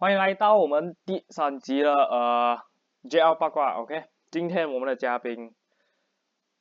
[0.00, 2.62] 欢迎来到我们第三集的呃
[3.02, 5.52] JL 八卦，OK，今天我们的嘉宾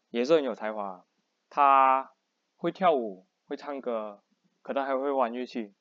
[0.09, 1.05] 也是很有才华，
[1.47, 2.13] 他
[2.55, 4.23] 会跳舞，会唱歌，
[4.63, 5.71] 可能还会玩乐器，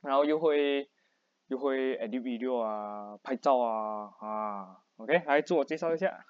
[0.00, 0.88] 然后又会
[1.48, 6.24] 又会 edit video 啊，拍照啊啊，OK，来自我介绍一下。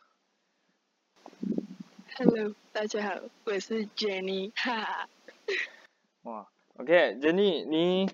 [2.16, 5.08] Hello，大家好，我是 Jenny，哈哈。
[6.22, 8.10] 哇，OK，Jenny，你，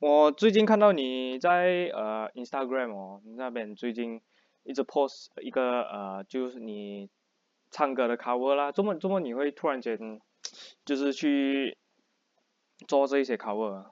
[0.00, 4.22] 我最近看到你在呃 Instagram 哦你那边最近
[4.62, 7.10] 一直 post 一个呃就是你
[7.70, 10.18] 唱歌的 cover 啦，怎么怎么你会突然间
[10.86, 11.76] 就是去
[12.88, 13.84] 做这一些 cover？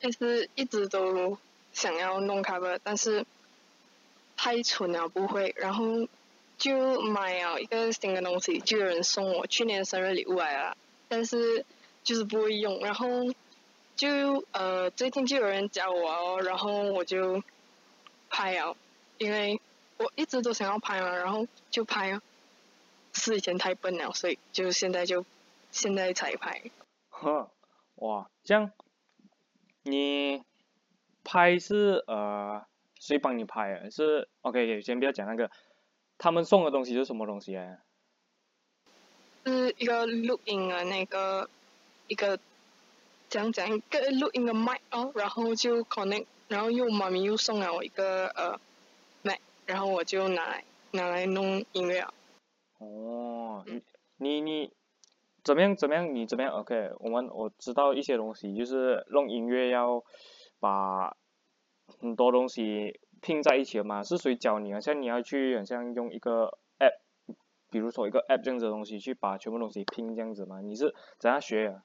[0.00, 1.38] 其实一直都
[1.72, 3.24] 想要弄 cover，但是
[4.36, 6.08] 太蠢了不会，然后
[6.58, 11.64] 就买了一个新的东西，就有人送我去年生日礼物来了，但是
[12.02, 13.06] 就是不会用，然后
[13.96, 17.42] 就呃最近就有人教我哦，然后我就
[18.28, 18.76] 拍了，
[19.18, 19.60] 因为
[19.96, 22.22] 我一直都想要拍嘛，然后就拍啊，
[23.14, 25.24] 是以前太笨了，所以就现在就
[25.70, 26.62] 现在才拍。
[27.08, 27.50] 呵，
[27.94, 28.70] 哇，这样
[29.82, 30.42] 你
[31.24, 32.66] 拍是呃
[33.00, 33.90] 谁帮你拍啊？
[33.90, 35.50] 是 OK，先不要讲那个，
[36.18, 37.78] 他们送的东西是什么东西啊？
[39.46, 41.48] 是一个录音的那个
[42.08, 42.38] 一个
[43.36, 48.58] 讲讲一个录音的麦哦，然后就 connect，然后又妈咪又送了我一个呃
[49.20, 52.08] 麦，然后我就拿来拿来弄音乐。
[52.78, 53.62] 哦，
[54.16, 54.72] 你你
[55.44, 56.14] 怎么样怎么样？
[56.14, 60.02] 你怎么样？OK，我们我知道一些东西，就是弄音乐要
[60.58, 61.14] 把
[62.00, 64.02] 很多东西拼在一起的嘛。
[64.02, 64.80] 是谁教你啊？
[64.80, 67.34] 像你要去，好像用一个 app，
[67.70, 70.62] 比如说一个 app 这样子的东西去把全部东西拼这样子嘛？
[70.62, 71.82] 你是怎样学啊？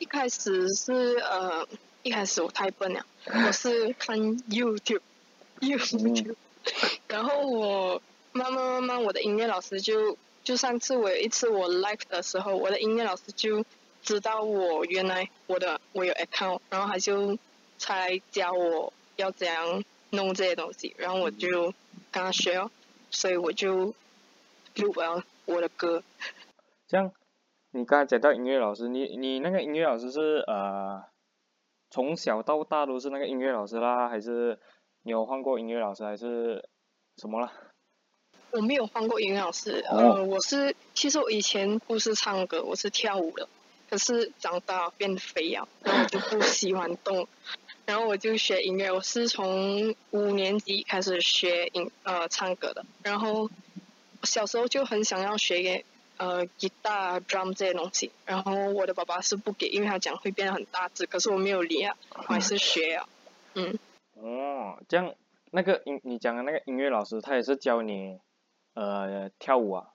[0.00, 1.68] 一开始是呃
[2.02, 5.02] 一开始我太笨了，我是看 YouTube
[7.06, 8.00] 然后我
[8.32, 13.62] 慢慢慢慢我的音乐老师就就上次我有一次我 live 的时候，我的音乐老师就
[14.02, 17.38] 知道我原来我的我有 account，然后他就
[17.78, 21.74] 才教我要怎样弄这些东西，然后我就
[22.10, 22.70] 跟他学哦，
[23.10, 23.94] 所以我就
[24.76, 26.02] 录了我的歌。
[26.88, 27.12] 这样，
[27.72, 31.04] 你刚才讲到音乐老师，你你那个音乐老师是呃
[31.88, 34.58] 从小到大都是那个音乐老师啦，还是
[35.02, 36.68] 你有换过音乐老师，还是
[37.16, 37.52] 什么啦？
[38.50, 43.48] 我没有换过音乐老师，哦呃，我是其实我以前不是唱歌，我是跳舞的，
[43.88, 47.28] 可是长大变肥了，然后我就不喜欢动，
[47.86, 53.48] 然后我就学音乐，我是从五年级开始学音呃唱歌的，然后
[54.24, 55.62] 小时候就很想要学
[56.20, 63.08] 呃吉他、drum 这些东西，然后我的爸爸是不给，因为他讲会变得很大只，可是我没有理啊，我还是学啊，
[63.54, 63.78] 嗯。
[64.16, 65.14] 哦，这样
[65.50, 68.20] 那个音你讲的那个音乐老师，他也是教你
[68.74, 69.88] 呃跳舞啊？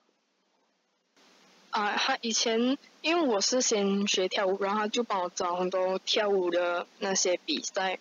[1.70, 8.00] 啊，他以前因为我是先学跳舞，然后他就帮我找很多跳舞的那些比赛，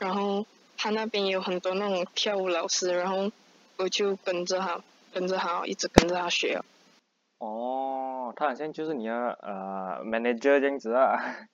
[0.00, 0.44] 然后
[0.76, 3.30] 他那边也有很多那种跳舞老师，然后
[3.76, 4.82] 我就跟着他，
[5.12, 6.60] 跟着他，一直跟着他学。
[7.40, 11.48] 哦，他好像就是你的呃 manager 这样子啊。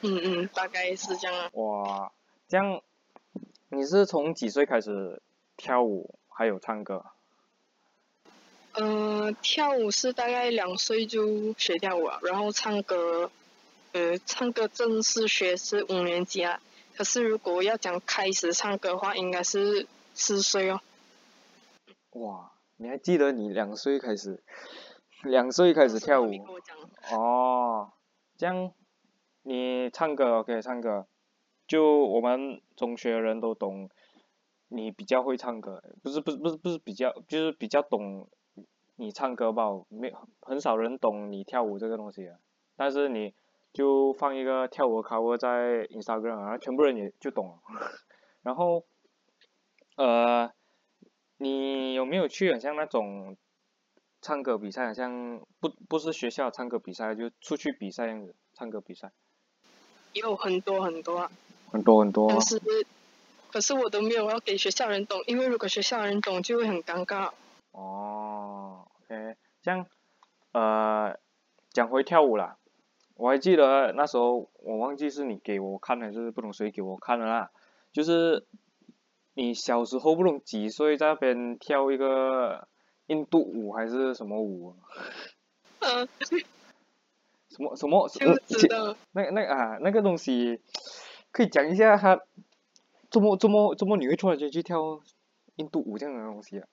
[0.00, 1.50] 嗯嗯，大概是这样啊。
[1.52, 2.12] 哇，
[2.46, 2.80] 这样
[3.70, 5.20] 你是从几岁开始
[5.56, 7.04] 跳舞还有唱歌？
[8.74, 13.30] 呃，跳舞是大概两岁就学跳舞啊，然后唱歌，
[13.92, 16.60] 呃，唱歌正式学是五年级啊。
[16.96, 20.80] 可是如果要讲开始唱歌的话，应该是四岁哦。
[22.10, 24.40] 哇，你还记得你两岁开始，
[25.24, 26.30] 两岁开始跳舞。
[27.12, 27.92] 哦？
[28.36, 28.72] 这样
[29.42, 31.06] 你唱歌 OK 唱歌，
[31.66, 33.88] 就我们中学人都懂，
[34.68, 38.28] 你比较会唱歌，不是不是不是不是比较，就是比较懂
[38.96, 42.38] 你唱歌吧，没很少人懂你跳舞这个东西的，
[42.76, 43.34] 但是你
[43.72, 47.58] 就放一个跳舞的 cover 在 Instagram，然后全部人也就懂了，
[48.42, 48.84] 然后
[49.96, 50.50] 呃，
[51.36, 53.36] 你有没有去很像那种
[54.24, 59.12] 唱歌比赛，好像不不是学校唱歌比赛，就出去比赛这样子，唱歌比赛，
[60.14, 61.30] 有很多很多啊。
[61.70, 62.62] 很多很多可是，
[63.52, 67.32] 可是我都没有要给学校人懂，因为如果学校人懂就会很尴尬。
[67.72, 69.84] 哦，OK，这样，
[70.52, 71.18] 呃，
[71.70, 72.56] 讲回跳舞啦，
[73.16, 77.50] 我还记得那时候我忘记是你给我看还是不懂谁给我看的啦，
[77.92, 78.46] 就是
[79.34, 82.68] 你小时候不懂几岁在那边跳一个
[83.06, 84.74] 印度舞还是什么舞，
[85.80, 86.08] 嗯、
[87.50, 88.08] 什么什么？
[88.10, 88.96] 就知道。
[89.12, 90.60] 那那啊，那个东西
[91.30, 92.20] 可以讲一下，他
[93.10, 95.00] 怎么怎么怎么你会突然间去跳
[95.56, 96.66] 印度舞这样的东西啊？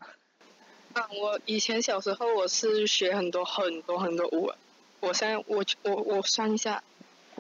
[0.94, 4.52] 啊，我以前小时候我是学很多很多很多舞，
[5.00, 6.84] 我现在我我我算一下，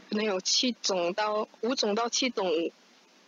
[0.09, 2.71] 可能有七种到五种到七种舞，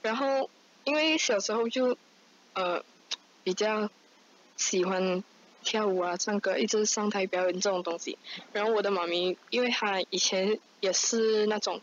[0.01, 0.49] 然后
[0.83, 1.97] 因为小时候就
[2.53, 2.83] 呃
[3.43, 3.89] 比较
[4.55, 5.23] 喜欢
[5.63, 8.19] 跳舞啊唱歌，一直上台表演这种东西，
[8.51, 11.81] 然后我的妈咪因为她以前也是那种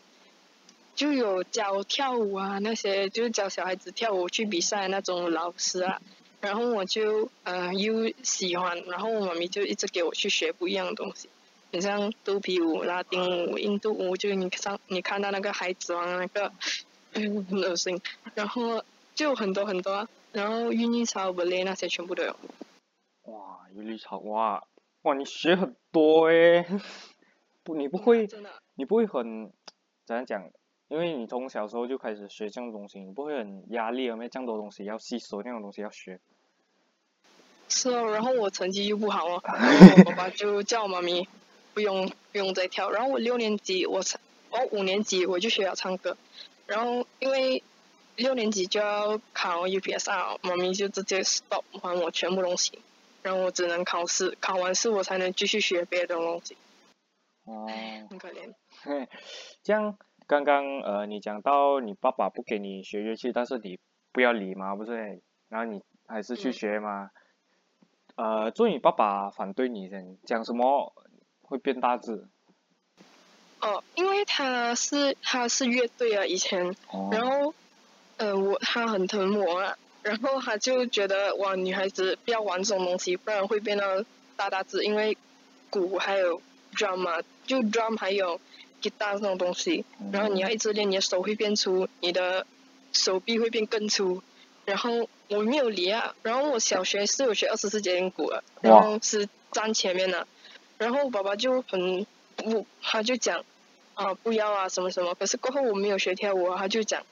[0.94, 6.00] 就有教跳舞啊那些，就是教小孩子跳舞去比赛那种老师啊。
[6.40, 11.28] 然后我就呃又喜欢，然后我妈咪就一直给我去学不一样的东西，
[11.70, 16.50] 你像肚皮舞、拉丁舞、印度舞，就是你上你看到那个孩子王那个，
[17.12, 18.00] 嗯很恶心，
[18.34, 18.82] 然后
[19.14, 22.34] 就很多很多，然后韵律操、芭蕾那些全部都有。
[23.70, 24.64] 哇，韵律操哇
[25.02, 26.64] 哇你学很多诶，
[27.62, 28.28] 不你不会
[28.74, 29.52] 你不会很
[30.04, 30.50] 怎样讲？
[30.88, 36.18] 因为你从小时候就开始学这种东西，你不会很压力，有没有这么多东西要吸收，那种东西要学。
[37.68, 39.42] 是哦，然后我成绩又不好哦，
[39.98, 41.28] 我爸爸就叫我妈咪
[41.74, 44.00] 不用不用再跳，然后我六年级我
[44.50, 46.16] 我五年级我就学了唱歌，
[46.66, 47.62] 然后因为
[48.16, 52.80] 六年级就要考 UPSR，妈咪就直接 stop 还我全部东西，
[53.22, 56.56] 然后我只能考试，考完试我才能继续学别的东西。
[57.44, 57.66] 哦。
[58.08, 58.54] 很可怜。
[59.62, 59.96] 这样。
[60.26, 63.80] 刚刚呃，你讲到你爸爸不给你学乐器，但是你
[64.12, 65.20] 不要理嘛，不是？
[65.48, 67.10] 然后你还是去学嘛？
[68.14, 70.94] 呃，做你爸爸反对你讲，讲什么
[71.42, 72.28] 会变大字？
[73.60, 76.76] 哦，因为他是他是乐队啊，以前，
[77.10, 77.52] 然后
[78.18, 83.84] 呃我他很疼我啊，然后他就觉得哇女孩子不要玩这种东西，不然会变到
[84.36, 85.16] 大大字，因为
[85.70, 86.40] 鼓还有
[86.74, 88.40] drum 嘛，就 drum 还有。
[88.82, 92.46] 吉他这种东西，然后你要一直练，你的手会变粗，你的
[92.94, 94.22] 手臂会变更粗。
[94.64, 100.26] 然后我没有理啊，然后我小学是有学二十四节音鼓的，然后是站前面的。
[100.78, 102.06] 然后爸爸就很
[102.36, 103.44] 不，他就讲
[103.92, 105.14] 啊不要啊什么什么。
[105.14, 107.04] 可是过后我没有学跳舞，他就讲，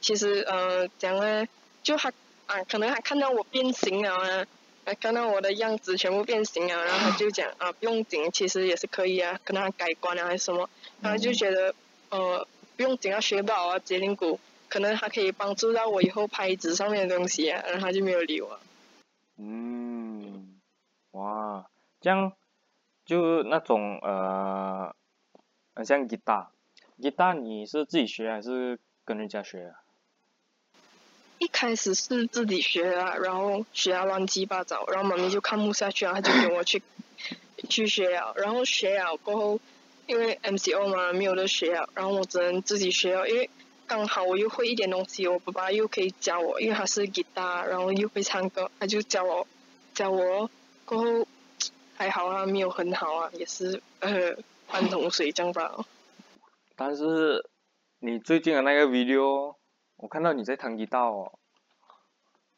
[0.00, 1.44] 其实呃讲呢，
[1.82, 2.12] 就他
[2.46, 4.46] 啊可能他看到我变形了啊。
[5.00, 10.70] 看到我的样子全部变形了，然后他就讲啊，不用紧，其实也是可以啊，可能他改观了还是什么，
[11.00, 11.74] 然后就觉得
[12.10, 12.46] 呃
[12.76, 14.38] 不用紧要学不好啊，节灵鼓，
[14.68, 18.60] 可能他可以帮助到我以后拍纸上面的东西啊，然后他就没有理我。
[19.38, 20.54] 嗯，
[21.10, 21.66] 哇，
[22.00, 22.32] 这样
[23.04, 24.94] 就那种呃，
[25.74, 26.52] 很像吉他，
[27.02, 29.82] 吉他你是自己学还是跟人家学啊？
[31.38, 36.82] 一开始是自己学啊，然后学啊乱七八糟，然后妈咪就看不下去啊，她就跟我去
[37.68, 39.60] 去学啊，然后学啊过后，
[40.06, 43.50] 因为 MCO 嘛没有得学啊，然后我只能自己学啊，因为
[43.86, 49.46] 刚好我又会一点东西，我爸爸又可以教我，因为他是吉他，然后又会唱歌，他就教我
[49.92, 50.50] 教我
[50.86, 51.28] 过后
[51.96, 54.36] 还好啊，没有很好啊，也是呃
[54.68, 55.84] 半桶水这样吧。
[56.74, 57.44] 但是
[57.98, 59.55] 你最近的那个 video。
[59.96, 61.38] 我看到你在弹吉他哦。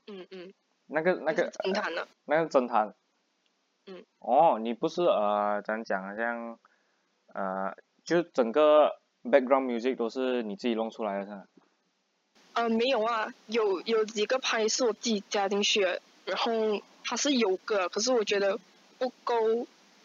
[0.07, 0.53] 嗯嗯。
[0.87, 1.51] 那个那个。
[1.51, 2.09] 真弹的。
[2.25, 2.95] 那个真弹。
[3.87, 4.05] 嗯。
[4.19, 6.15] 哦，你不是呃，怎样讲啊？
[6.17, 6.59] 像，
[7.35, 11.45] 呃，就整个 background music 都是你自己弄出来的是吗？
[12.55, 16.53] 呃，没有啊，有有几个拍是我自己加进去的，然后
[17.05, 18.59] 它是有个，可是我觉得
[18.99, 19.35] 不够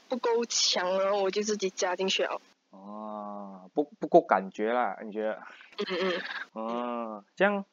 [0.08, 2.40] 不够强，然后我就自己加进去了。
[2.70, 5.42] 哦，不不够感觉啦，你觉得？
[5.78, 6.22] 嗯嗯。
[6.54, 7.66] 哦，这样，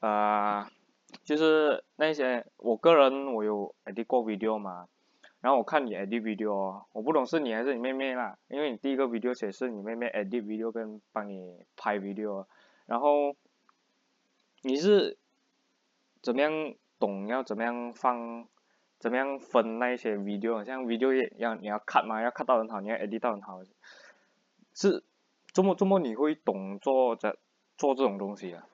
[0.00, 0.66] 呃，
[1.24, 4.88] 就是那些我个人我有 edit 过 video 嘛，
[5.40, 12.46] 然后我看你 edit video，我不懂是你还是你妹妹啦，因为你第一个 video 写是你妹妹 edit video 跟帮你拍 video，
[12.86, 13.34] 然后
[14.62, 15.16] 你是
[16.22, 18.46] 怎么样懂要怎么样放，
[18.98, 23.60] 怎么样分那一些 video，像 video 要你要 cut 嘛，要 cut 到很好，你要 edit 到很好，
[24.74, 25.02] 是。
[25.52, 27.36] 这么这么你会懂做这
[27.76, 28.66] 做这种东西啊？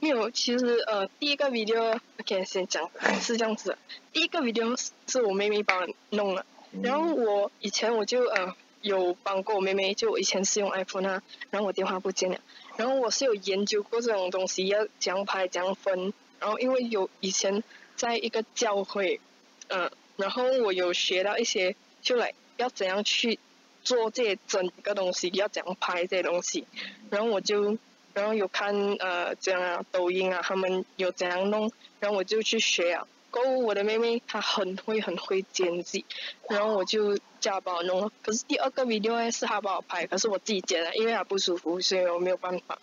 [0.00, 2.88] 没有，其实呃第一个 video OK 先讲
[3.20, 3.76] 是这样子，
[4.12, 6.46] 第一个 video 是我妹妹帮我弄的，
[6.82, 12.38] 然后我以前我就呃有帮过我妹妹，就我以前是用 iPhone 啊，然后我电话不见了，
[12.76, 17.64] 然后我是有研究过这种东西要怎样拍怎样分，然后因为有以前
[17.96, 19.20] 在一个教会，
[19.68, 23.40] 嗯，然后我有学到一些就来要怎样去。
[23.88, 26.66] 做这整个东西要怎样拍这些东西，
[27.08, 27.78] 然后我就，
[28.12, 36.04] 然后有看呃这样啊抖音啊他们有怎样弄，然后我就去学啊，过后我的妹妹她很会很会剪辑，
[36.50, 38.12] 然后我就叫她帮我弄了。
[38.22, 42.78] 可是第二个 video 呢是她帮我拍，可是我自己剪的，因为她不舒服，所以我没有办法，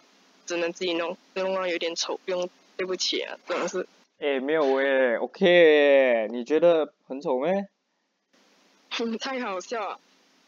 [0.48, 3.88] 只能自己弄，弄到有点丑，不用对不起啊，真的是。
[4.18, 7.68] 诶，没有诶，OK，你觉得很丑咩？
[9.22, 10.00] 太好笑了。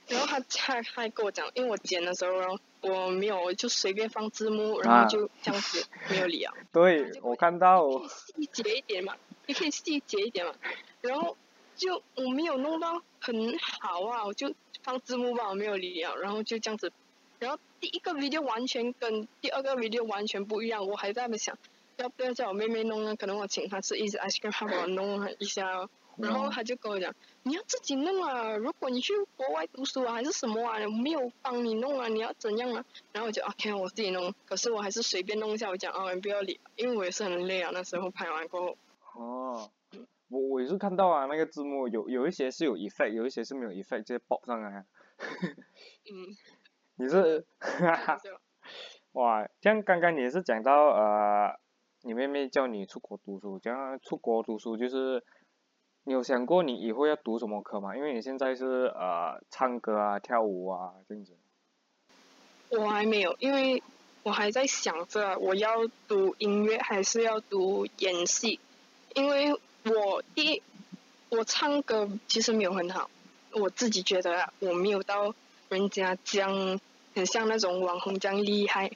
[0.08, 6.54] 然后他他还跟我讲，因为我剪的时候，然后我没有，我就随便放字幕，然后就这样子没有理啊。
[6.72, 8.02] 对，我看到。
[8.08, 10.54] 细节一点嘛，你可以细节一点嘛。
[11.02, 11.36] 然后
[11.76, 16.14] 就我没有弄到很好啊，我就放字幕吧，我没有理啊。
[16.16, 16.92] 然后就这样子，
[17.40, 21.58] 然后第一个 video 完全跟第二个 video 完全不一样，我还在那想，
[21.98, 23.16] 要不要叫我妹妹弄呢？
[23.16, 25.90] 可能我请她吃一直 ice cream，她帮我弄一下。
[26.20, 27.14] 然后他就跟我讲，
[27.48, 28.58] 你要自己弄啊！
[28.58, 32.84] 如果你去国外读书啊，还是什么啊，没有帮你弄啊，你要怎样啊？
[33.14, 34.34] 然后我就 OK，我自己弄。
[34.46, 37.72] 可是我还是随便弄一下，我讲啊，你不要理，因为我也是很累啊。
[37.74, 38.78] 那时候拍完过后。
[39.14, 39.72] 哦，
[40.28, 44.86] 我我也是看到啊，那个字幕有有一些是有 effect，有一些是没有 effect，直接爆上来。
[46.12, 46.36] 嗯。
[47.00, 48.18] 你是，哈哈。
[49.14, 51.58] 哇，像刚刚你是讲到呃，
[52.02, 55.24] 你妹妹叫你出国读书，这样出国读书就是。
[56.08, 57.94] 你有想过你以后要读什么科吗？
[57.94, 61.34] 因为你现在是呃唱歌啊、跳舞啊这样子。
[62.70, 63.84] 我还没有，因为
[64.24, 68.58] 我还在想着我要读音乐还是要读演戏。
[69.16, 69.52] 因为
[69.84, 70.62] 我第一，
[71.28, 73.10] 我唱歌其实没有很好，
[73.52, 75.36] 我自己觉得我没有到
[75.68, 76.80] 人家这样，
[77.16, 78.90] 很像那种网红这样厉害，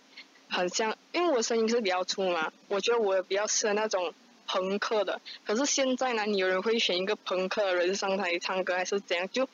[0.47, 4.13] 很像，因为我声音是比较粗嘛，我觉得我比较适合那种。
[4.51, 9.29] 朋克的，可是现在呢，你有人会选一个朋克的人上台唱歌，还是怎样？
[9.31, 9.47] 就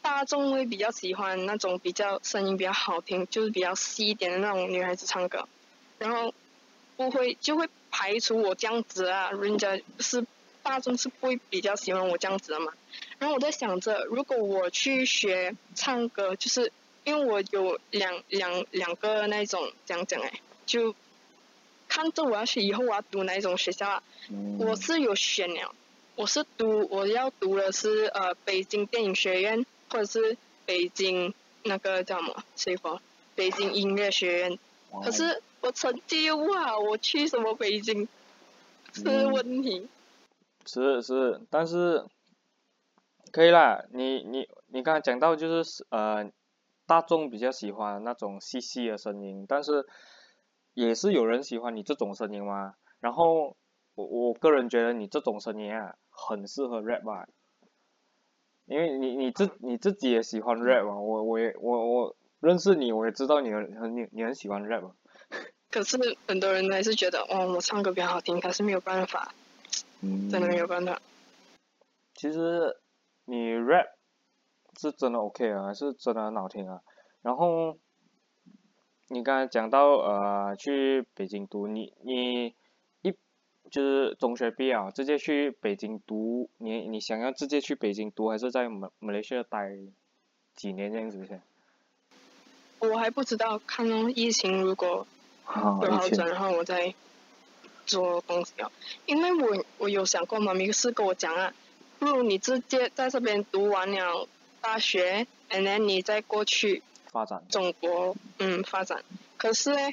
[0.00, 5.46] 大众会比较喜欢那种比较声音比较好听，就是比较细一点的那种女孩子唱歌，
[5.98, 6.32] 然后
[6.96, 10.24] 不会就会排除我这样子啊，人家是
[10.62, 12.72] 大众是不会比较喜欢我这样子的嘛。
[13.18, 16.72] 然后我在想着，如果我去学唱歌，就是
[17.04, 20.32] 因为我有两两两个那种讲讲哎，
[20.64, 20.94] 就。
[21.90, 24.02] 看着我要去以后我要读哪一种学校啊？
[24.60, 25.74] 我是有选了，
[26.14, 32.44] 我是读我要读的是呃北京电影学院或者是北京那个叫什么？
[32.54, 33.02] 谁说？
[33.34, 34.58] 北京音乐学院。
[35.02, 38.06] 可是我成绩又不好，我去什么北京
[38.92, 39.88] 是问题。
[40.64, 42.04] 是是，但是
[43.32, 46.30] 可以啦，你你你刚才讲到就是呃
[46.86, 49.84] 大众比较喜欢那种细细的声音，但是。
[50.74, 52.74] 也是有人喜欢你这种声音吗？
[53.00, 53.56] 然后
[53.94, 57.26] 我我个人觉得你这种声音啊，很适合 rap 吧，
[58.66, 64.92] 因为你你自你自己也喜欢 rap 嘛，我我也我我认识你，我也知道你很你你很喜欢 rap。
[65.70, 65.96] 可是
[66.28, 69.32] 很多人还是觉得，哦，我唱歌比较好听，可是没有办法，
[70.00, 71.00] 真的没有办法。
[72.14, 72.76] 其实
[73.24, 73.86] 你 rap
[74.78, 76.80] 是真的 OK 啊，是真的很好听啊，
[77.22, 77.78] 然后。
[79.12, 82.54] 你刚才讲到呃去北京读，你你
[83.02, 83.12] 一
[83.68, 89.72] 就是中学毕业啊，直接去北京读，你你想要直接去北京读，还是在马马来西亚待
[90.54, 91.42] 几年这样子先？
[92.78, 95.04] 我还不知道，看哦，疫情如果
[95.44, 96.94] 有好转，然后我再
[97.86, 98.70] 做东西啊。
[99.06, 101.52] 因为我我有想过，妈咪是跟我讲啊，
[101.98, 104.28] 不如你直接在这边读完了
[104.60, 106.84] 大学，and then 你再过去。
[107.10, 109.02] 发展中国，嗯，发展。
[109.36, 109.90] 可是呢，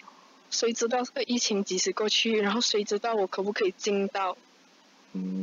[0.51, 2.39] 谁知道这个疫情几时过去？
[2.39, 4.37] 然后谁知道我可不可以进到，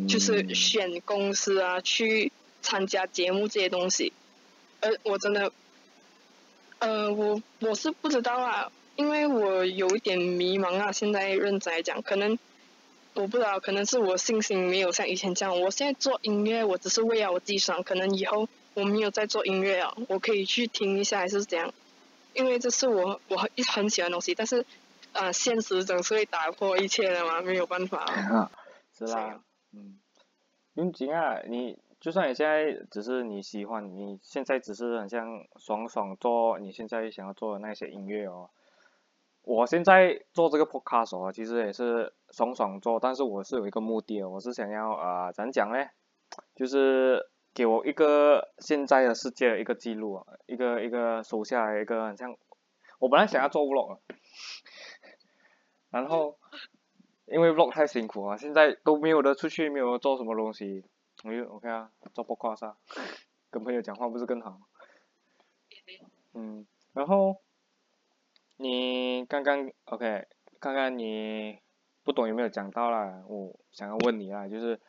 [0.09, 2.31] 就是选公司啊，去
[2.63, 4.13] 参加节目这些东西？
[4.81, 5.51] 呃，我真的，
[6.79, 10.93] 呃，我我是不知道啊，因为我有一点迷茫啊。
[10.93, 12.39] 现在认真来讲，可能
[13.15, 15.61] 我不知道，可能是我信心没有像以前这样。
[15.61, 18.49] 我现在做音乐，我只是为了我自己爽，可能以后。
[18.75, 21.73] 我没有在做音乐啊，我可以去听一下还是怎样？
[22.35, 24.67] 因为这是我我很很喜欢的东西，但是，
[25.13, 28.05] 呃，现实总是会打破一切的嘛，没有办法。
[28.93, 29.41] 是啦，
[29.73, 30.01] 嗯，
[30.75, 38.51] 用紧啊，你就算你现在只是你喜欢，你现在只是很像爽爽做你现在想要做的那些音乐哦。
[39.43, 45.87] 我现在做这个 podcast 哦，其实也是爽爽做，但是我是有一个目的，我是想要呃，怎讲呢？
[46.57, 47.29] 就是。
[47.55, 52.37] 给我一个现在的世界的一个记录啊，一个一个收下来一个很像，
[52.99, 53.99] 我本来想要做 vlog，
[55.91, 56.37] 然后
[57.27, 60.85] 因为 vlog 太辛苦啊，现在都没有的出去，没有做什么东西，
[61.23, 62.75] 我就 OK 啊，做 podcast，
[63.51, 64.59] 跟朋友讲话不是更好？
[66.33, 67.37] 嗯，然后
[68.57, 70.27] 你刚刚 OK，
[70.59, 71.61] 刚刚你
[72.03, 73.23] 不懂有没有讲到啦？
[73.29, 74.81] 我想要问你啊，就是。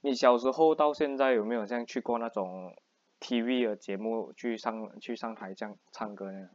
[0.00, 2.74] 你小时候到现在有没有像去过那种
[3.20, 6.48] TV 的节目去上去上台这样唱歌呢？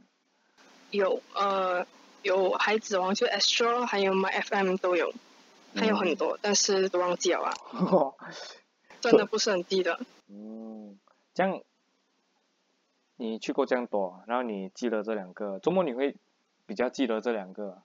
[0.91, 1.85] 有呃
[2.21, 5.12] 有孩子王就 Astro 还有 My FM 都有，
[5.75, 7.53] 还有很多，但是都忘记了啊，
[9.01, 10.00] 真的不是很记得。
[10.29, 10.97] 嗯，
[11.33, 11.62] 这样
[13.17, 16.15] 你去过这样多，然后你记得这两个，周末你会
[16.65, 17.81] 比较记得这两个？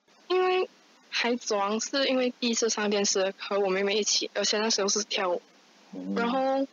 [1.08, 5.42] 因为孩子王是因为第一次上电视，和我妹妹一起，而且那时候是跳舞，
[6.14, 6.66] 然后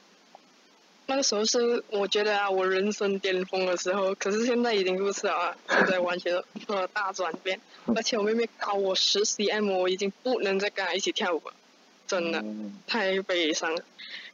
[1.08, 7.60] 那个时候是我觉得啊，我人生巅峰的时候，可是现在已经不是了啊，现在完全了大转变，
[7.96, 11.54] 而且我妹妹高我十 cm，我已经不能再跟她一起跳舞了，
[12.08, 12.44] 真的
[12.88, 13.84] 太悲伤了。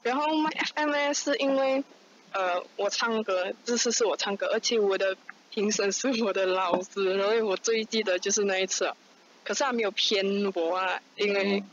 [0.01, 1.83] 然后 My FM 呢，是因为
[2.31, 5.15] 呃我唱歌，这次是我唱歌，而且我的
[5.51, 8.97] 评审是我的老师，然后我最记得就是那一次了。
[9.43, 11.63] 可是他没有骗我啊，因为，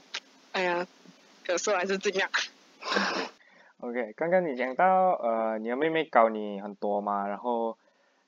[0.52, 0.86] 哎呀，
[1.46, 2.28] 可是还是这样。
[3.80, 7.76] OK，刚刚你讲到呃，你的妹妹高你很多嘛，然后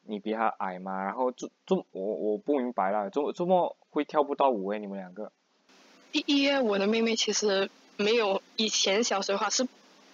[0.05, 5.33] 你比她矮嘛，然后这这我我不明白了，这这么会跳不到舞诶，你们两个。
[6.13, 9.67] 第一，我的妹妹其实没有以前小时候她是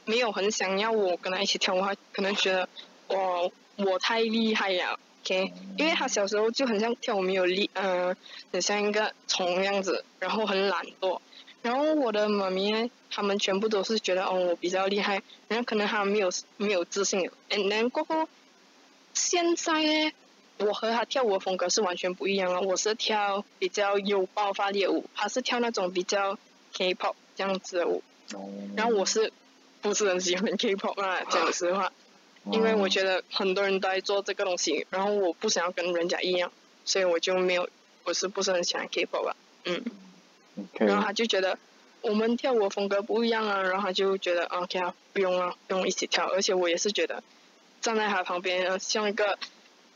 [0.04, 2.68] 没有很想要我跟她一起跳舞，她可能觉得
[3.08, 4.98] 我我太厉害了。
[5.26, 8.14] OK，因为他小时候就很像跳舞没有力，嗯，
[8.52, 11.18] 很像一个虫样子，然后很懒惰。
[11.62, 17.28] 然后我的妈咪，他们全部都是觉得哦我比较厉害，然后可能他们没有没有自信。
[17.50, 18.28] And then 过后，
[19.14, 20.12] 现在呢，
[20.58, 22.60] 我和他跳舞的风格是完全不一样了。
[22.60, 26.38] 我是跳比较有爆发力的舞，他是跳那种比较
[26.72, 28.04] K-pop 这样子的舞。
[28.76, 29.32] 然后我是
[29.82, 31.24] 不是很喜欢 K-pop 啊？
[31.28, 31.90] 讲实话。
[32.52, 36.52] 因为我觉得很多人都在做这个东西，然后我不想要跟人家一样，
[36.84, 37.68] 所以我就没有，
[38.04, 39.82] 我是不是很喜欢 K-pop 吧，嗯，
[40.74, 41.58] 然后他就觉得
[42.02, 47.24] 我们跳舞风格不一样啊，然后他就觉得 OK 啊，不用了，不用一起跳，而且我也是觉得
[47.80, 49.38] 站在他旁边像一个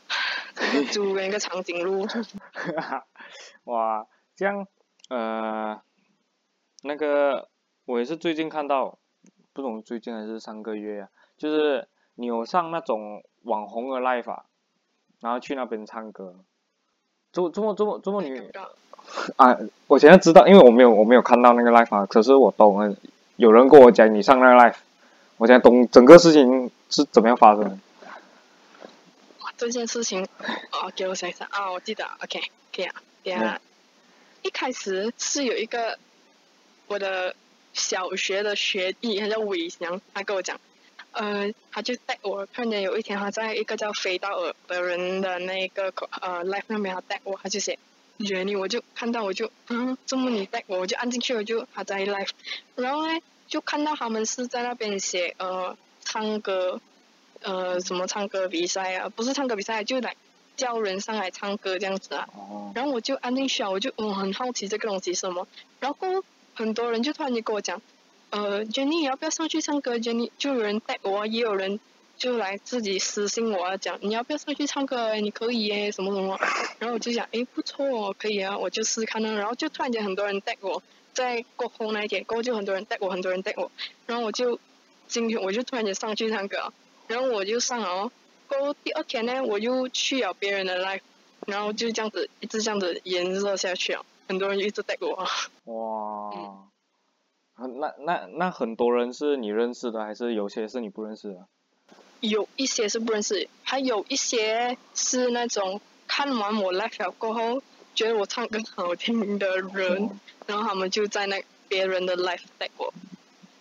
[0.91, 2.05] 猪跟一个长颈鹿。
[3.63, 4.05] 哇，
[4.35, 4.67] 这样
[5.07, 5.81] 呃，
[6.83, 7.47] 那个
[7.85, 8.99] 我也是最近看到，
[9.53, 11.87] 不懂最近还是上个月啊，就是。
[12.21, 14.43] 你有上那种网红的 live 啊，
[15.21, 16.35] 然后去那边唱歌，
[17.33, 18.29] 周周末周末周末你
[19.37, 19.57] 啊，
[19.87, 22.95] 我现在知道，因为我没有我没有看到那个 live 啊，可是我懂了，
[23.37, 24.75] 有人跟我讲你上那个 live，
[25.37, 27.77] 我现在懂整个事情是怎么样发生的。
[29.57, 30.23] 这件事情，
[30.71, 32.39] 哦，给我想一想啊，我记得，OK，
[32.75, 33.59] 可以啊，对啊，
[34.43, 35.97] 一开始是有一个
[36.85, 37.35] 我的
[37.73, 40.59] 小学的学弟，他叫伟翔，他跟我讲。
[41.13, 47.77] 呃，他就带我，看见有一天他在一个叫飞道尔的人的那个呃 live 那边他带我，他就写
[48.17, 52.29] 原理，我就看到我就嗯，这么你带我，我就按进去了，就他在 live，
[52.75, 56.79] 然后呢就看到他们是在那边写呃唱歌，
[57.41, 60.15] 呃什么唱歌比赛啊，不是唱歌比赛，就来
[60.55, 62.27] 叫人上来唱歌这样子啊，
[62.73, 65.45] 然后我就按进去啊，我就我很好奇这个东西什么，
[65.81, 67.81] 然后很多人就突然间跟我讲。
[68.31, 71.81] 呃，Jenny 要不要上去唱歌？Jenny 就有人带我，也有人
[72.17, 75.15] 就来自己私信我讲，你要不要上去唱歌？
[75.15, 76.39] 你可以耶，什么什么。
[76.79, 79.33] 然后我就想，哎，不错哦，可以啊，我就试看呢。
[79.33, 80.81] 然后就突然间很多人带我，
[81.13, 83.69] 在过后那一天，过后就很多人带我，很多人带我。
[84.07, 84.57] 然后我就
[85.07, 86.71] 今天我就突然间上去唱歌，
[87.07, 88.11] 然后我就上了哦。
[88.47, 91.01] 过后第二天呢，我又去了别人的 live，
[91.47, 95.27] 然后就这样子一直这样子延热下去啊，很多人就一直带我。
[95.65, 96.70] 哇。
[97.67, 101.47] 那那那很多人是你认识的，还是有些是你不认识的？
[102.19, 107.63] 有一些是不认识，还有一些是那种看完我 live 过后，
[107.95, 110.09] 觉得我唱歌好听的人，
[110.45, 112.93] 然后他们就在那别人的 live 带过。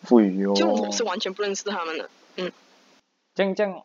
[0.03, 0.53] 不哟。
[0.55, 2.53] 就我是完全不认识他们的，嗯。
[3.35, 3.83] 这样这样，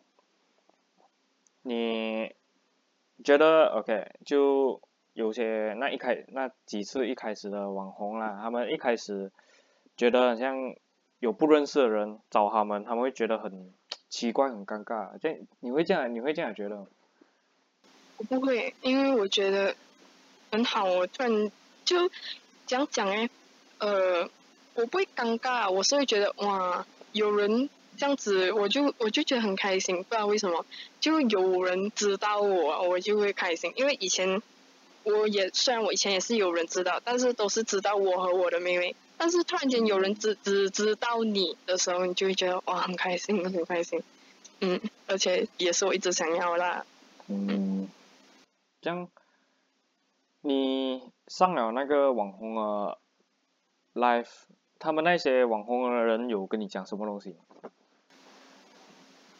[1.62, 2.34] 你
[3.24, 4.12] 觉得 OK？
[4.26, 4.82] 就
[5.14, 9.32] 有些那一开那几次一开始的网红啦，他们一开始。
[9.96, 10.74] 觉得好像
[11.18, 13.72] 有不认识的人找他们，他们会觉得很
[14.10, 15.18] 奇怪、很尴尬。
[15.20, 16.14] 这你会这样？
[16.14, 16.86] 你会这样觉得？
[18.18, 19.74] 我不会，因为我觉得
[20.50, 20.84] 很好。
[20.84, 21.50] 我突然
[21.84, 22.10] 就
[22.66, 23.28] 这样讲哎，
[23.78, 24.28] 呃，
[24.74, 29.96] 我不会尴尬，我是会觉得哇，有人这样子，我就我就觉得很开心。
[29.96, 30.64] 不知道为什么，
[31.00, 33.72] 就有人知道我，我就会开心。
[33.76, 34.42] 因为以前
[35.04, 38.94] 我也虽然我以前也是有人知道，但是都是知道我和我的妹妹。
[39.18, 44.02] 但是突然间有人只只知道你的时候，你就会觉得哇很开心，很开心，
[44.60, 46.84] 嗯，而且也是我一直想要啦。
[47.28, 47.88] 嗯，
[48.80, 49.08] 这样，
[50.42, 52.98] 你上了那个网红的
[53.94, 54.28] live，
[54.78, 57.38] 他们那些网红的人有跟你讲什么东西吗？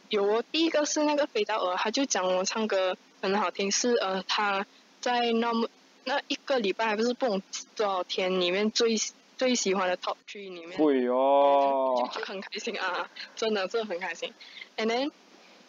[0.09, 4.65] 有哦，第一个是那个飞刀鹅，他就讲我唱歌很好听，是呃他
[5.01, 5.69] 在那么
[6.05, 7.43] 那一个礼拜还不是不懂
[7.75, 8.97] 多少天里面最
[9.37, 14.33] 最喜欢的 top three 里面，会哦，就就很开心啊，真的真的很开心。
[14.77, 15.11] And then，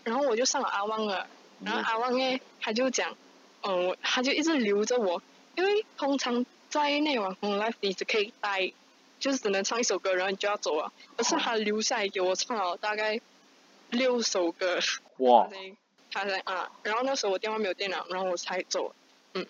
[0.03, 1.27] 然后我就上了阿旺了，
[1.63, 3.15] 然后阿旺呢他就讲，
[3.63, 5.21] 嗯、他就一直留着我，
[5.55, 8.71] 因为通常在那网红 live 你只可以待，
[9.19, 13.19] 就是只能唱一首歌，然后你就要走了，可是他留下来给我唱了大概
[13.89, 14.79] 六首歌。
[15.17, 15.47] 哇。
[15.47, 15.75] 他，在
[16.09, 18.95] 他在啊，然后那时候我电话没有电了，然后我才走。
[19.33, 19.45] 嗯。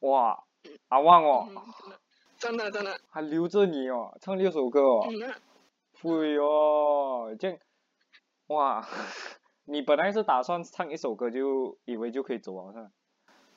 [0.00, 0.42] 哇，
[0.88, 1.92] 阿旺哦，嗯，
[2.42, 5.06] 真的真的还留着你哦，唱六首歌哦，
[6.02, 7.56] 嗯哦，这样，
[8.48, 8.84] 哇，
[9.64, 12.90] 你本来是打算唱一首歌就以为就可以走了是吧？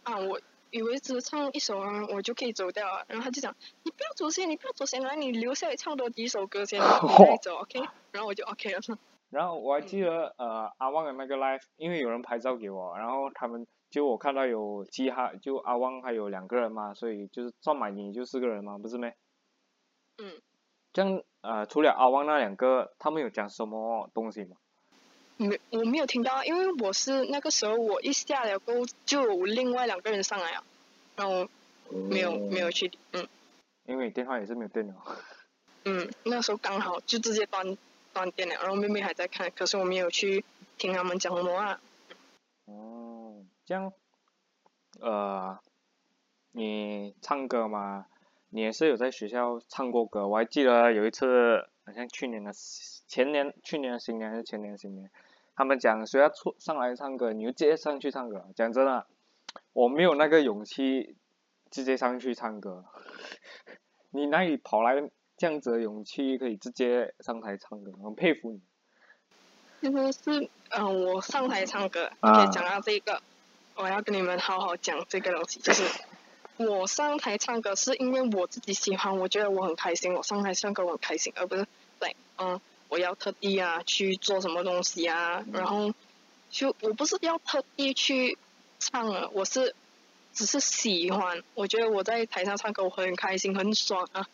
[0.04, 6.80] 啊，我以为只唱一首啊，我就可以走掉啊，然后他就讲，你不要走先，你不要走先，来你留下来唱多几首歌先，
[7.19, 7.80] 你再走，OK？
[8.12, 8.80] 然后我就 OK 了。
[9.32, 19.15] 然后我还记得呃阿旺的那个 live，因为有人拍照给我，然后他们就我看到有其他就阿旺还有两个人嘛，所以就是算满你就四个人嘛，不是咩？
[20.17, 20.34] 嗯。
[20.93, 24.56] 这样呃除了阿旺那两个，他们有讲什么东西吗？
[25.36, 30.63] 没，我没有听到啊，因为我是那个时候我一下了过后就有另外两个人上来啊，
[31.17, 31.50] 然后
[31.89, 33.28] 没有没有去，嗯
[33.86, 34.95] 因为电话也是没有电了。
[35.84, 37.78] 嗯，那时候刚好就直接断
[38.13, 40.45] 断电了，然后妹妹还在看，可是我没有去
[40.78, 41.82] 听他们讲什么啊。
[42.67, 43.05] 哦，
[43.65, 43.91] 这样，
[44.99, 45.58] 呃，
[46.51, 48.06] 你唱歌嘛，
[48.49, 50.28] 你也是有在学校唱过歌。
[50.28, 52.51] 我还记得有一次，好像去年的
[53.08, 55.10] 前年，去年的新年还是前年的新年，
[55.56, 58.45] 他们讲谁要出上来唱歌，你就直接上去唱歌。
[58.56, 59.08] 讲真的，
[59.73, 61.15] 我没有那个勇气
[61.71, 62.86] 直接上去唱歌。
[64.12, 67.91] 你哪里跑来这样子的勇气，可以直接上台唱歌？
[68.04, 68.62] 很佩服你。
[69.82, 73.21] 其实是，嗯、我上台唱歌，啊可以讲到这个，
[73.76, 75.84] 我要跟你们好好讲这个东西，就是
[76.58, 81.68] 我上台唱歌是因为我自己喜欢，我觉得我很开心，我上台唱歌我很开心，而不是
[82.00, 85.94] 对，嗯，我要特地啊去做什么东西啊，然后
[86.50, 88.38] 就我不是要特地去
[88.80, 89.76] 唱啊，我是
[90.34, 94.26] 只是喜欢，我觉得我在台上唱歌我很开心很爽啊，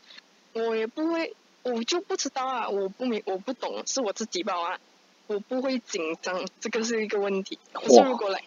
[0.54, 4.80] 我也不会，我就不知道啊，我不明我不懂，是我自己吧啊。
[5.28, 7.58] 我不会紧张，这个是一个问题。
[7.72, 8.44] 可是如果来，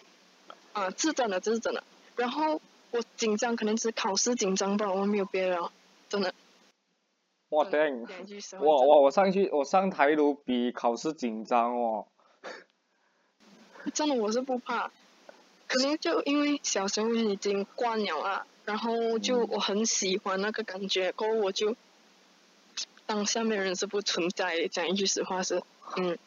[0.75, 1.81] 啊，这是真的，这是真的。
[2.17, 2.59] 然后
[2.91, 5.71] 我紧张，可能只是考试紧张吧，我没有别的了，
[6.09, 6.33] 真的。
[7.49, 8.97] 哇，真等的讲一句实话哇哇！
[8.97, 12.05] 我上去，我上台都比考试紧张哦。
[13.93, 14.91] 真的我是不怕，
[15.67, 21.75] 可能就因为小时候已经惯了啊，然后就嗯我很喜欢那个感觉，过后我就
[23.05, 25.61] 当下面人是不存在，讲一句实话是，
[25.95, 26.17] 嗯，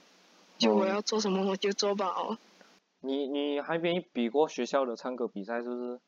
[0.57, 2.39] 就我嗯要做什么我就做吧哦。
[3.01, 6.01] 你你还没比过学校的唱歌比赛是不是？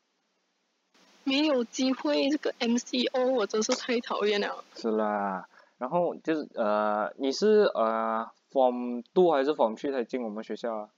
[1.23, 4.63] 没有机会，这个 MCO 我真是太讨厌了。
[4.75, 5.47] 是啦。
[5.77, 10.89] 然后就是呃，你是呃 Form Two 还是 Form Three 才进我们学校啊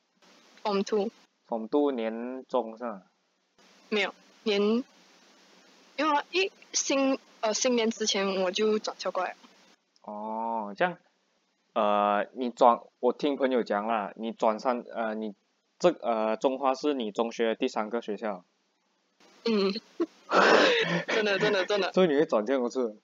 [0.61, 3.03] Form Two？Form Two 年中是吧？
[3.89, 4.85] 没有年，因
[5.99, 9.37] 为啊一新呃新年之前我就转校过来了。
[10.01, 10.97] 哦，这样，
[11.73, 15.33] 呃，你转，我听朋友讲啦，你转三呃，你
[15.79, 18.43] 这呃中华是你中学第三个学校，
[19.45, 19.73] 嗯，
[21.07, 21.91] 真的真的真的。
[21.93, 22.97] 所以你会转这样多次。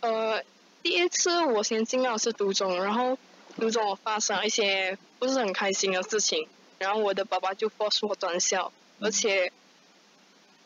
[0.00, 0.42] 呃，
[0.82, 3.16] 第一次我先进到是读中，然后
[3.56, 6.48] 读中我发生了一些不是很开心的事情，
[6.78, 9.52] 然后我的爸爸就 force 我转校，而且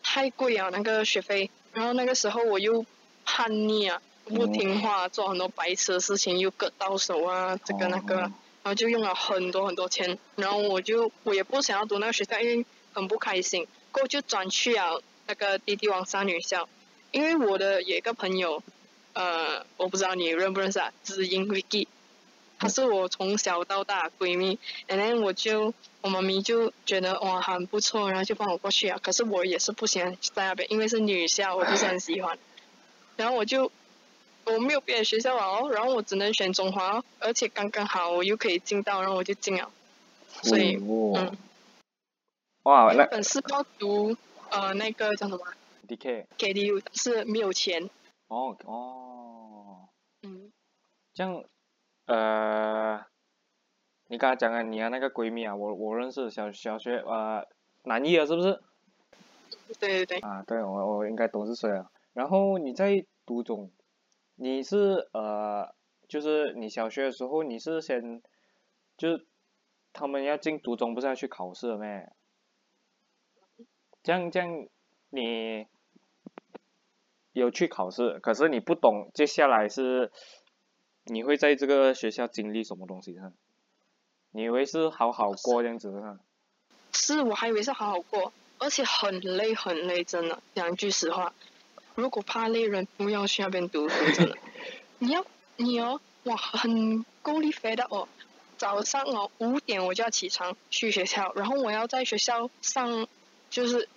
[0.03, 2.85] 太贵啊那个学费，然后那个时候我又
[3.25, 8.33] 叛逆啊，不听话，做很多白痴的事情，又割到手啊，这个那个，然
[8.67, 16.69] 然后就用了很多很多钱，然后我就我也不想要读那个学校，因为很不开心，过后就转去了那个滴滴王山女校，
[17.13, 18.61] 因为我的有一个朋友。
[19.13, 21.87] 呃，我不知道你认不认识啊，知音 Vicky，
[22.59, 28.99] 她是我从小到大闺蜜，然后我就我妈咪就觉得哇很不错，然后就放我过去啊。
[29.01, 32.37] 可是我也是不喜欢在那边，因为是女校，我不是很喜欢。
[33.17, 33.73] 然后我就
[34.47, 39.71] 我没有别的学校了哦，然后我只能选中华哦，而且刚刚好我又可以进到，然后我就进了。
[40.43, 41.37] 所以哦嗯，
[42.65, 44.17] 哇，那原本是要读
[44.51, 45.45] 呃那个叫什么
[45.89, 47.89] DK，KDU，但是没有钱，
[48.29, 49.89] 哦哦，
[50.23, 50.53] 嗯，
[51.15, 51.43] 这样，
[52.07, 53.05] 呃，
[54.09, 57.47] 你刚才讲的你啊那个闺蜜啊，我我认识小小学呃
[57.85, 58.61] 南艺的是不是？
[59.81, 61.91] 对对对，啊，对，我我应该懂是谁了。
[62.13, 63.71] 然后你在读中，
[64.37, 65.75] 你是呃，
[66.09, 68.23] 就是你小学的时候你是先，
[68.97, 69.27] 就是
[69.93, 72.13] 他们要进读中不是要去考试的咩？
[74.03, 74.69] 这样这样，
[75.11, 75.67] 你
[77.33, 80.13] 有去考试，可是你不懂接下来是，
[81.05, 83.33] 你会在这个学校经历什么东西呢？
[84.33, 86.19] 你以为是好好过这样子的？
[86.93, 91.33] 是，我还以为是好好过，而且很累很累，真的讲句实话。
[91.97, 94.37] 如果怕累人，不要去那边读书，真的。
[94.99, 95.25] 你要
[95.57, 98.07] 你哦，哇，很够力飞的哦。
[98.59, 103.07] 早上哦五点我就要起床去学校，然后我要在学校上，
[103.51, 103.89] 就是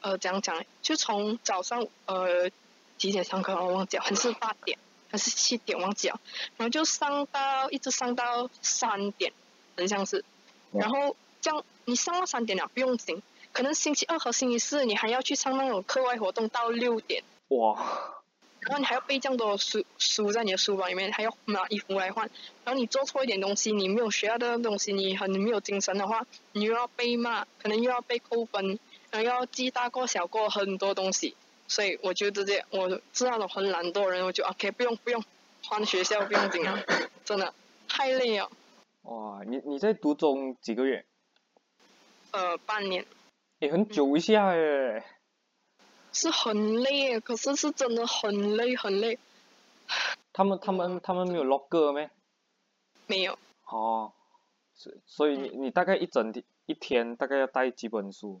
[0.00, 2.50] 呃怎样讲，就从早上呃
[2.98, 4.78] 几点上课我忘记了，还是八点
[5.10, 6.20] 还是七点忘记了，
[6.56, 9.32] 然后就上到一直上到三点，
[9.76, 10.24] 很像是，
[10.72, 17.22] 然后这样你上到三点了不用紧，可能星期二和星期四你还要去上那种课外活动到六点。
[17.48, 18.20] 哇。
[18.60, 22.30] 然后你还要背这样多书书在你的书包里面，还要拿衣服来换。
[22.64, 28.78] 然后你做错一点东西，你没有学到的东西，你很没有精神的话，你又要被骂，可能又要被扣分，
[29.10, 31.36] 然后要记大过小过很多东西。
[31.68, 35.22] 所以我就直接，我是那种很懒惰人，我就 OK 不用不用
[35.66, 36.82] 换学校不用紧啊，
[37.24, 37.52] 真的
[37.86, 38.50] 太累了。
[39.02, 41.04] 哇，你你在读中几个月？
[42.30, 43.04] 呃，半年。
[43.58, 45.04] 也很久一下耶。
[46.14, 49.18] 是很累，可是是真的很累很累。
[50.32, 52.08] 他们他们他们没有 log 歌没？
[53.06, 53.38] 没有。
[53.66, 54.12] 哦，
[54.74, 58.40] 所所以你你大概一整天一天大概要带几本书？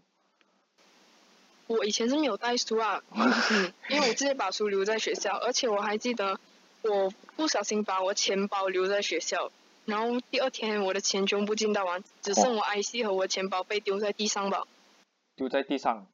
[1.66, 3.02] 我以前是没有带书啊，
[3.88, 6.38] 因为我直接把书留在学校，而且我还记得
[6.82, 9.50] 我不小心把我钱包留在学校，
[9.86, 14.64] 然后第二天我的钱全部进到完，只剩我 IC 和我钱包被丢在地上吧。
[15.36, 16.06] 丢在地上。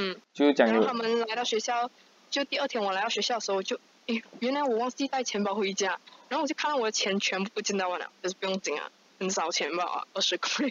[0.00, 1.90] 嗯，就是讲然后他们来到学校，
[2.30, 10.66] 就第二天我来到学校的时候，就，诶，原来我忘记带钱包回家，然后我就看到我的钱全部进到完了，可是不用紧啊，很少钱吧，二十块。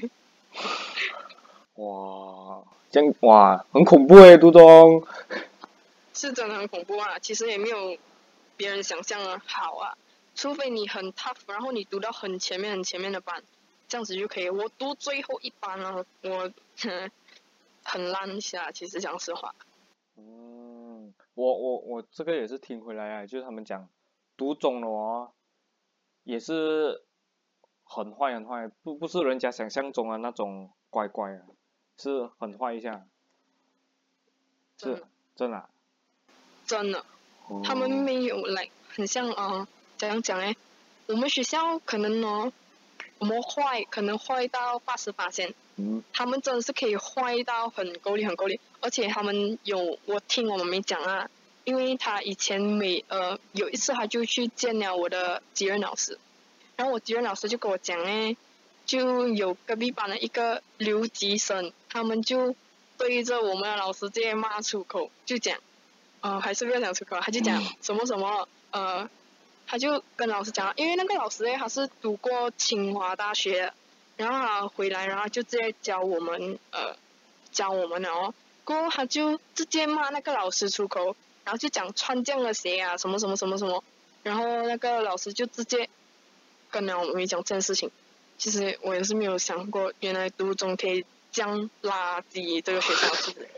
[1.75, 5.05] 哇，这样哇，很恐怖诶，杜中。
[6.13, 7.97] 是真的很恐怖啊，其实也没有
[8.55, 9.97] 别人想象的好啊，
[10.35, 13.43] 除非你很 tough，然后你读到很前面很前面的班，
[13.89, 14.49] 这样子就可以。
[14.49, 16.49] 我读最后一班了，我。
[17.88, 19.56] 很烂下，其实讲实话。
[20.17, 23.88] 嗯，我我我这个也是听回来啊，就是他们讲，
[24.36, 25.32] 读中了哦，
[26.26, 27.06] 也是
[27.86, 31.43] 很坏很坏，不不是人家想象中的那种乖乖啊，
[31.97, 33.08] 是很坏一下。
[34.78, 35.69] 是真的。
[36.65, 37.06] 真的。
[37.63, 40.54] 他们没有来，很像啊，怎样讲哎？
[41.08, 42.28] 我们学校可能呢。
[42.28, 42.52] 我
[43.25, 45.53] 们坏可能坏到八十八线，
[46.13, 51.30] 他们真的是可以坏到很够力很够力，而且他们有我听我们没讲啊，
[51.63, 56.19] 因为他以前每呃有一次他就去见了我的级任老师，
[56.75, 58.38] 然后我级任老师就跟我讲呢，
[58.86, 62.56] 就有隔壁班的一个留级生，他们就
[62.97, 65.58] 对着我们的老师直接骂出口，就讲，
[66.21, 69.10] 呃还是不要讲出口，他就讲什么什么呃。
[69.69, 73.73] 他就跟老师讲，因为那个老师诶，他是读过清华大学，
[74.15, 76.95] 然后他回来，然后就直接教我们，呃，
[77.51, 78.34] 教我们了哦。
[78.63, 83.84] 过后他就直接骂那个老师出口，然后就讲穿这样的鞋啊，什么什么什么什么，
[84.23, 85.89] 然后那个老师就直接
[86.71, 87.91] 跟了我们讲这件事情。
[88.38, 93.49] 其实我也是没有想过，原来读中可以这样垃圾这个学校，其实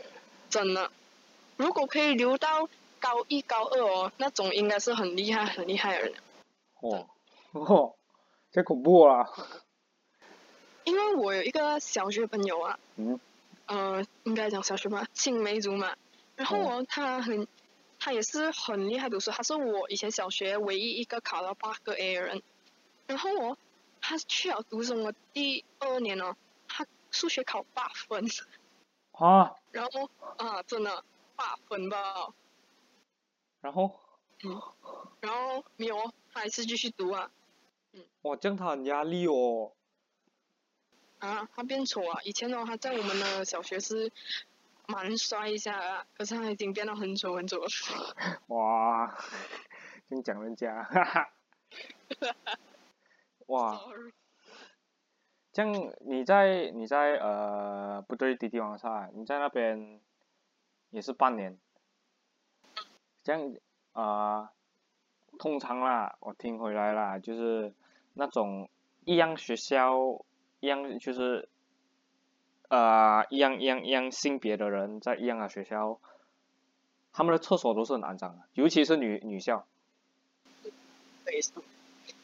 [0.48, 0.90] 真的，
[1.56, 2.68] 如果可以留到。
[3.00, 6.14] 高一高二哦，那种应该是很厉害很厉害的人。
[6.80, 7.08] 哦，
[7.52, 7.94] 哦，
[8.52, 9.26] 太恐怖了。
[10.84, 13.18] 因为我有一个小学朋友啊，嗯，
[13.66, 15.96] 呃，应该讲小学吧，青梅竹马。
[16.36, 17.46] 然后哦，他很，
[17.98, 22.42] 他也是很厉害读书，他是我以前小学唯一一个考了八个 A 的人。
[23.06, 23.58] 然后哦，
[24.00, 26.36] 他去了读什么第二年哦，
[26.66, 28.26] 他数学考八分。
[29.12, 29.54] 啊。
[29.70, 30.08] 然后
[30.38, 31.04] 啊，真的
[31.36, 32.32] 八分吧。
[33.60, 33.98] 然后，
[34.44, 34.60] 嗯，
[35.20, 35.96] 然后没有，
[36.32, 37.30] 他还是继续读啊，
[37.92, 38.04] 嗯。
[38.22, 39.72] 哇，这样他很压力哦。
[41.18, 42.20] 啊，他变丑啊！
[42.24, 44.10] 以前的话，他在我们的小学是
[44.86, 47.68] 蛮帅一下啊，可是他已经变得很丑很丑了。
[48.48, 49.18] 哇，
[50.08, 51.30] 真讲人家，哈哈。
[53.48, 53.80] 哇。
[55.52, 60.00] 这样你在你在呃不对，滴滴网上，你在那边
[60.90, 61.58] 也是半年。
[63.22, 63.54] 这样
[63.92, 64.50] 啊，
[65.38, 67.72] 通常啦，我听回来啦，就是
[68.14, 68.68] 那种
[69.04, 70.24] 一样学校，
[70.60, 71.48] 一样就是
[72.68, 75.98] 呃一样一样一样性别的人在一样的学校，
[77.12, 79.66] 他们的厕所都是很肮脏的，尤其是女女校。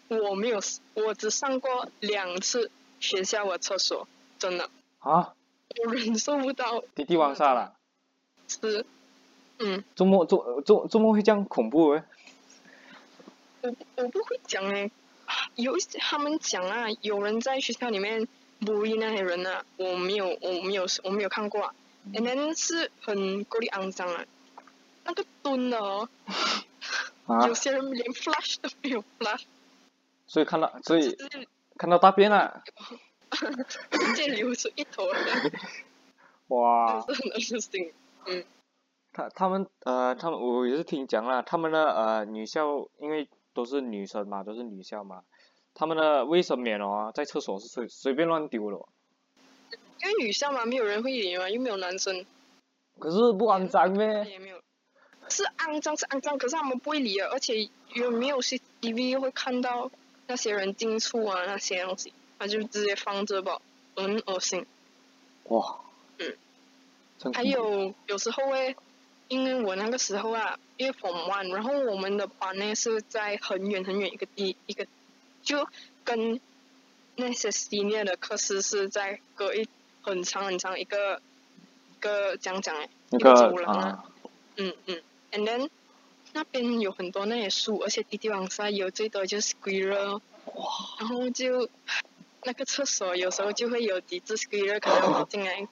[0.09, 0.59] 我没有，
[0.95, 5.35] 我只上过两次学校的厕所，真的，啊，
[5.85, 6.83] 我忍受不到。
[6.95, 7.77] 滴滴王杀了，
[8.49, 8.85] 是，
[9.59, 12.05] 嗯，怎么怎怎怎么会这样恐怖哎？
[13.63, 14.91] 我我不会讲哎，
[15.55, 18.29] 有他们讲啊，有人在学校里面
[18.61, 21.75] bully 那些人啊，我没有，我没有，我没有看过啊。
[22.13, 24.25] And then 是很够力肮脏啊，
[25.05, 26.09] 那个蹲的哦，
[27.27, 27.47] 啊。
[27.49, 29.43] 有，些人连 flush 都没有 flush，
[30.29, 31.17] 所以看到所以
[31.77, 32.63] 看到大便了，
[33.91, 35.51] 直接流出一头来，
[36.49, 37.93] 哇，这是很恶心。
[38.27, 38.45] 嗯，
[39.17, 45.23] 他他们呃他们我也是听讲啦，他们的呃女校因为都是女生嘛，都是女校嘛，
[45.73, 48.87] 他们的卫生棉哦，在厕所是随随便乱丢的哦，
[50.03, 52.27] 因为女校嘛，没有人会理嘛，又没有男生，
[52.99, 54.07] 可是不肮脏咩？
[54.31, 54.61] 也没有。
[55.31, 59.91] 是肮脏是肮脏，可是他们不会理啊，而且有没有 CCTV 会看到
[60.27, 63.63] 那些人进出啊那些东西，他就直接放着吧，
[63.97, 64.67] 很恶心。
[65.45, 65.81] 哇，
[66.19, 66.37] 嗯，
[67.33, 68.77] 还有有时候诶，
[69.29, 74.87] 因为我那个时候啊，因为 Form One，然后我们的班呢是在很远很远一个地一个，
[75.43, 75.69] 就
[76.05, 76.41] 跟
[77.17, 79.69] 那些 senior 的课室是在隔一
[80.03, 81.21] 很长很长一个
[81.97, 83.87] 一个讲讲诶，一那个走廊啊。
[83.89, 84.05] 啊，
[84.57, 85.69] 嗯嗯，and then
[86.33, 90.21] 那边有很多那些树，而且滴滴网上有最多就是 squirrel，
[91.01, 91.69] 然后就
[92.45, 95.67] 那个厕所有时候就会有几只 squirrel 可能跑进来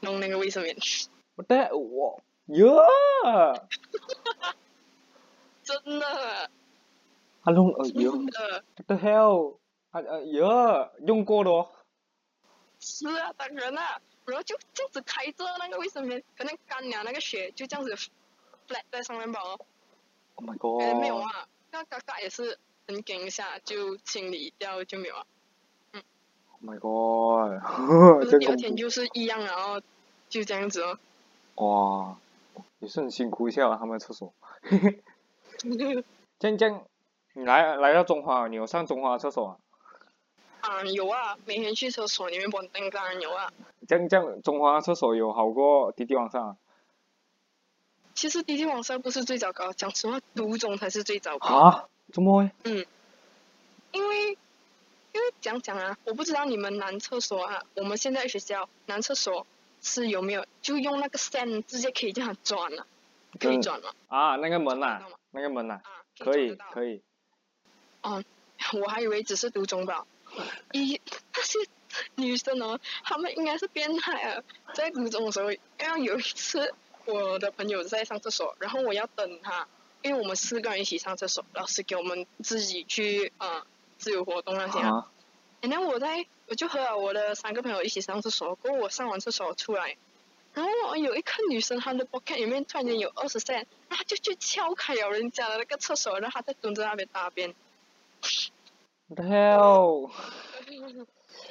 [0.00, 0.76] 弄那个卫生棉，
[1.42, 2.82] 我的我哟，
[5.62, 6.50] 真的
[7.44, 9.56] 他弄呃哟真的，what the hell？
[9.90, 11.68] 啊呃哟，用过的哦，
[12.78, 17.94] 是啊，当然啦，然后就这样子开着那个卫生棉，可能干了那个血就这样子
[18.68, 19.58] flat 在上面吧哦
[20.36, 21.24] ，，Oh my 哎没有 god！
[21.24, 25.26] 啊，那嘎嘎也是很紧一下就清理掉就没有啊。
[25.92, 27.60] Oh my god！
[28.20, 29.80] 可是真恐第二天就是一样，然后
[30.28, 30.98] 就这样子哦。
[31.54, 32.16] 怖，哇，
[32.80, 34.32] 也是很辛苦一下啊，他们的厕所。
[36.38, 36.82] 这样这样，
[37.34, 39.56] 你来来到中华，你有上中华的厕所啊？
[40.60, 43.52] 啊，有啊，每天去厕所里面蹦灯当然有啊。
[43.86, 46.56] 这样这样，中华厕所有好过滴滴网上啊？
[48.14, 51.48] 其实滴滴网上不是最糟糕，讲实话，独中才是最糟糕。
[51.48, 51.88] 啊？
[52.12, 52.50] 怎么会？
[52.64, 52.84] 嗯，
[53.92, 54.38] 因为
[55.12, 59.46] 因为讲讲啊，我不知道你们男厕所啊，我们现在学校男厕所
[59.82, 62.86] 是有没有就用那个线直接可以这样转了、
[63.38, 63.90] 可以嗯转吗？
[64.08, 65.82] 啊，那个门呐、那个门呐、啊，
[66.18, 66.56] 可以。
[66.72, 67.02] 可以。
[68.02, 70.06] 我还以为只是读中吧。
[70.72, 70.98] 一
[71.34, 71.58] 那些
[72.14, 74.42] 女生哦，她们应该是变态啊！
[74.72, 76.72] 在读中的时候，因为有一次
[77.04, 79.68] 我的朋友在上厕所，然后我要等他，
[80.00, 83.66] 因为我们四个人一起上厕所，老师给我们自己去呃
[83.98, 85.06] 自由活动那些啊。
[85.62, 89.96] 啊，然后我在我就和我的三个朋友一起上厕所，过后我上完厕所出来，
[90.52, 97.54] 然后有一个女生她的 pocket 里面突然间有二十 cent，然后她就去撬开了人家的那个厕所，然后她在蹲在那边大便。
[99.08, 100.10] What the hell？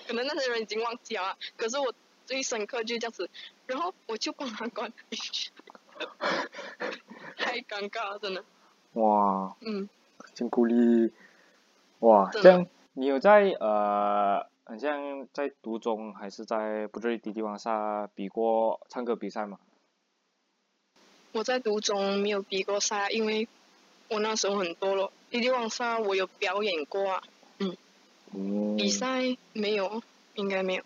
[0.08, 1.94] 可能那些人已经忘记了啊，可是我
[2.26, 3.30] 最深刻就是这样子，
[3.66, 4.92] 然后我就帮他关
[7.38, 8.44] 太尴尬了，真的。
[8.94, 9.88] 哇，嗯，
[10.34, 11.14] 真鼓励。
[12.00, 19.60] 哇，这样你有在呃，好像在读中还是在不对滴滴网上比过唱歌比赛吗？
[21.32, 23.48] 我在读中没有比过赛，因为
[24.10, 25.12] 我那时候很多了。
[25.30, 27.24] 滴滴网上我有表演过啊，
[27.60, 27.78] 嗯。
[28.78, 29.22] 比赛
[29.54, 30.84] 没有，应该没有。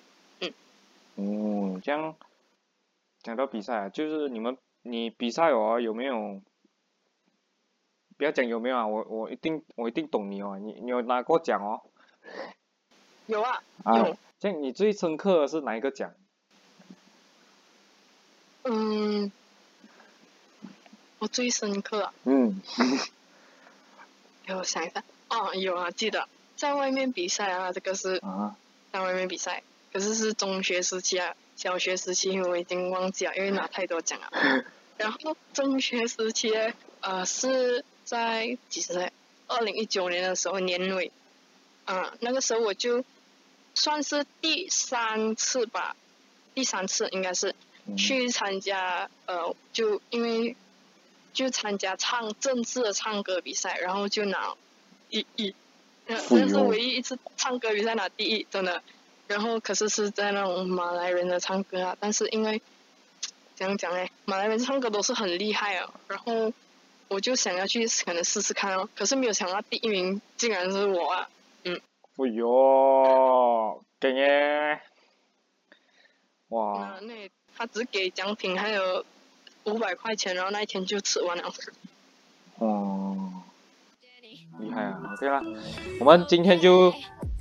[1.15, 2.15] 嗯，这样
[3.23, 6.41] 讲到比赛啊，就是你们你比赛哦有没有？
[8.17, 11.81] 不要讲有没有啊，我我一定我一定懂你哦，你你有拿过奖哦。
[13.27, 16.13] 有啊，啊有，这样你最深刻的是哪一个奖？
[18.63, 19.31] 嗯，
[21.19, 22.03] 我最深刻。
[22.03, 22.61] 啊，嗯，
[24.45, 28.55] 给我想一下，哦，有啊，记得在外面比赛啊，这个是啊，
[28.91, 34.29] 在外面比赛，可是是中学时期啊，小学时期我已经忘记了，因为拿太多奖了。
[34.97, 39.11] 然后中学时期呢，呃，是在几时在
[39.47, 41.11] 二零一九年的时候年尾，
[41.85, 43.03] 啊、那个时候我就
[43.73, 45.95] 算是第三次吧，
[46.53, 47.55] 第三次应该是
[47.85, 50.55] 嗯去参加，呃，就因为
[51.33, 54.55] 就参加唱政治的唱歌比赛，然后就拿
[55.09, 55.53] 第一，
[56.07, 56.17] 那
[56.47, 58.81] 是唯一一次唱歌比赛拿第一，真的。
[59.27, 62.61] 然后可是是在那种马来人的唱歌啊，但是因为
[63.55, 66.53] 怎样讲呢，马来人唱歌都是很厉害啊，然后
[67.07, 71.29] 我就想要去可能试试看哦，可是没有想到第一名竟然是我啊，
[71.65, 71.81] 嗯。
[72.17, 74.79] 哎呦，给耶！
[76.49, 76.97] 哇。
[77.01, 79.03] 那那他只给奖品，还有
[79.65, 81.43] 五百块钱，然后那一天就吃完了。
[82.59, 83.31] 哦。
[84.59, 85.41] 厉害啊！OK 啦，
[85.99, 86.93] 我们今天就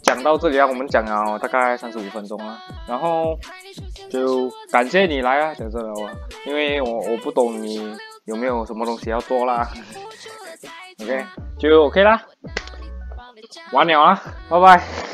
[0.03, 3.39] 讲到这里啊，我们讲了大概三十五分钟了，然后
[4.11, 5.95] 就感谢你来啊，讲这了，
[6.45, 7.97] 因为我我不懂你。
[8.25, 9.71] 有没有什么东西要做啦？
[11.03, 11.27] OK，
[11.59, 12.27] 就 OK 啦，
[13.73, 15.14] 完了啊，拜拜。